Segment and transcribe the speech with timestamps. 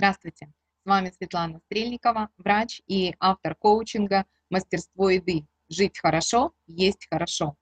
[0.00, 0.48] Здравствуйте,
[0.84, 5.44] с вами Светлана Стрельникова, врач и автор коучинга «Мастерство еды.
[5.68, 7.56] Жить хорошо, есть хорошо».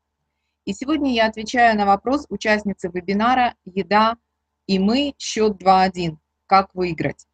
[0.66, 4.18] И сегодня я отвечаю на вопрос участницы вебинара «Еда
[4.66, 5.14] и мы.
[5.16, 6.18] Счет 2.1.
[6.44, 7.26] Как выиграть?».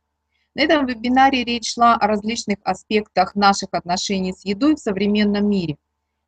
[0.55, 5.79] На этом вебинаре речь шла о различных аспектах наших отношений с едой в современном мире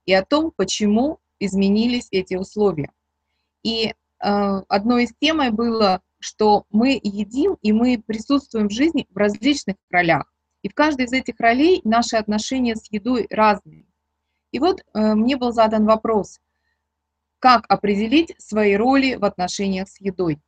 [0.04, 2.90] и о том, почему изменились эти условия.
[3.62, 9.16] И э, одной из темой было что мы едим и мы присутствуем в жизни в
[9.16, 10.32] различных ролях.
[10.62, 13.84] И в каждой из этих ролей наши отношения с едой разные.
[14.50, 16.40] И вот э, мне был задан вопрос,
[17.40, 20.40] как определить свои роли в отношениях с едой.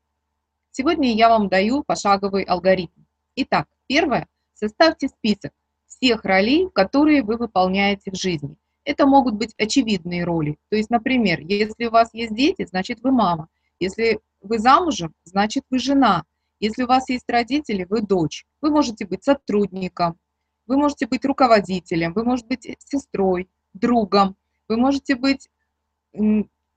[0.70, 3.02] Сегодня я вам даю пошаговый алгоритм.
[3.34, 5.52] Итак, первое, составьте список
[5.86, 8.56] всех ролей, которые вы выполняете в жизни.
[8.84, 10.56] Это могут быть очевидные роли.
[10.70, 13.48] То есть, например, если у вас есть дети, значит вы мама.
[13.78, 16.24] Если вы замужем, значит вы жена.
[16.60, 18.46] Если у вас есть родители, вы дочь.
[18.60, 20.16] Вы можете быть сотрудником,
[20.66, 24.36] вы можете быть руководителем, вы можете быть сестрой, другом,
[24.68, 25.48] вы можете быть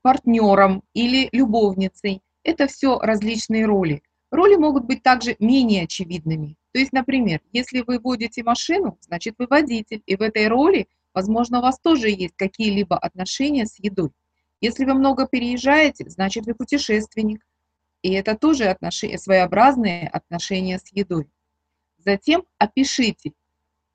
[0.02, 2.22] партнером или любовницей.
[2.42, 4.02] Это все различные роли.
[4.30, 6.56] Роли могут быть также менее очевидными.
[6.72, 11.58] То есть, например, если вы водите машину, значит вы водитель, и в этой роли, возможно,
[11.58, 14.10] у вас тоже есть какие-либо отношения с едой.
[14.60, 17.46] Если вы много переезжаете, значит вы путешественник.
[18.02, 21.28] И это тоже отношения, своеобразные отношения с едой.
[21.98, 23.32] Затем опишите,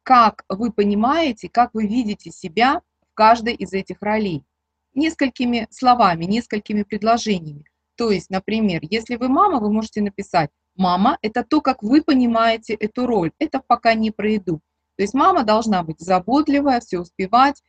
[0.04, 4.44] как вы понимаете, как вы видите себя в каждой из этих ролей.
[4.94, 7.66] Несколькими словами, несколькими предложениями.
[7.96, 12.74] То есть, например, если вы мама, вы можете написать «Мама– это то, как вы понимаете
[12.74, 13.32] эту роль».
[13.40, 14.62] Это пока не про еду.
[14.98, 17.62] То есть мама должна быть заботливая, все успевать,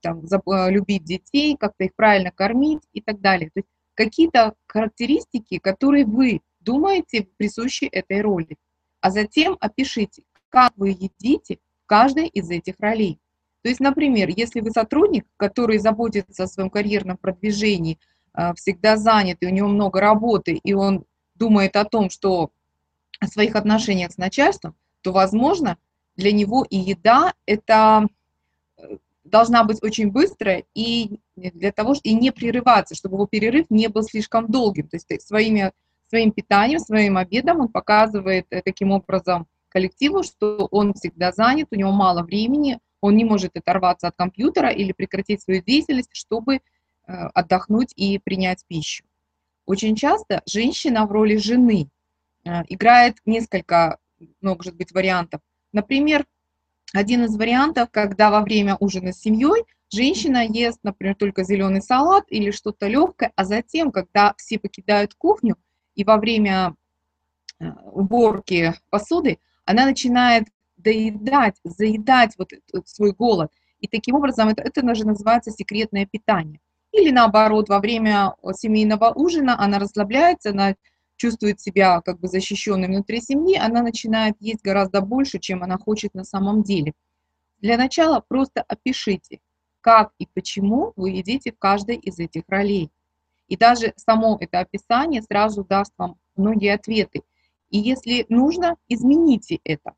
[0.00, 3.50] там, э, любить детей, как-то их правильно кормить и так далее.
[3.50, 8.56] То есть какие-то характеристики, которые вы думаете присущи этой роли.
[9.00, 13.18] А затем опишите, как вы едите в каждой из этих ролей.
[13.62, 17.98] То есть, например, если вы сотрудник, который заботится о своем карьерном продвижении,
[18.34, 21.04] э, всегда занят, и у него много работы, и он
[21.34, 22.50] думает о том, что
[23.20, 25.78] о своих отношениях с начальством, то, возможно,
[26.16, 28.08] для него и еда– это
[29.26, 34.02] должна быть очень быстрая и для того, и не прерываться, чтобы его перерыв не был
[34.02, 34.88] слишком долгим.
[34.88, 35.72] То есть своими,
[36.08, 41.76] своим питанием, своим обедом он показывает э, таким образом коллективу, что он всегда занят, у
[41.76, 46.60] него мало времени, он не может оторваться от компьютера или прекратить свою деятельность, чтобы э,
[47.06, 49.04] отдохнуть и принять пищу.
[49.66, 51.88] Очень часто женщина в роли жены
[52.44, 53.98] э, играет несколько,
[54.40, 55.40] может быть, вариантов.
[55.72, 56.24] Например,
[56.96, 62.24] один из вариантов, когда во время ужина с семьей женщина ест, например, только зеленый салат
[62.28, 65.56] или что-то легкое, а затем, когда все покидают кухню
[65.94, 66.74] и во время
[67.60, 70.44] э, уборки посуды, она начинает
[70.76, 72.52] доедать, заедать вот
[72.86, 73.50] свой голод.
[73.80, 76.60] И таким образом это, это даже называется секретное питание.
[76.92, 80.76] Или наоборот, во время семейного ужина она расслабляется, она
[81.16, 86.14] чувствует себя как бы защищенной внутри семьи, она начинает есть гораздо больше, чем она хочет
[86.14, 86.94] на самом деле.
[87.58, 89.40] Для начала просто опишите,
[89.80, 92.90] как и почему вы едите в каждой из этих ролей.
[93.48, 97.22] И даже само это описание сразу даст вам многие ответы.
[97.70, 99.94] И если нужно, измените это.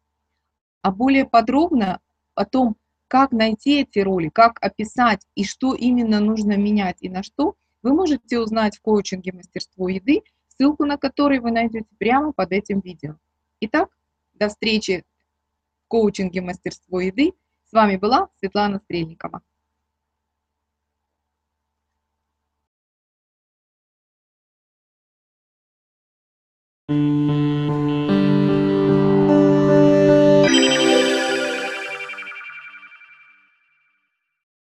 [0.82, 2.00] А более подробно
[2.34, 2.76] о том,
[3.08, 7.94] как найти эти роли, как описать и что именно нужно менять и на что, вы
[7.94, 10.22] можете узнать в коучинге «Мастерство еды»,
[10.58, 13.16] ссылку на который вы найдете прямо под этим видео.
[13.60, 13.90] Итак,
[14.34, 15.04] до встречи
[15.84, 17.32] в коучинге «Мастерство еды».
[17.64, 19.42] С вами была Светлана Стрельникова.
[26.90, 27.27] You.